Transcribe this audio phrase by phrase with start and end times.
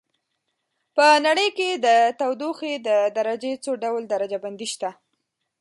[0.95, 1.87] په نړۍ کې د
[2.19, 4.89] تودوخې د درجې څو ډول درجه بندي شته.